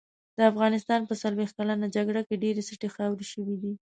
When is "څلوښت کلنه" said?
1.21-1.87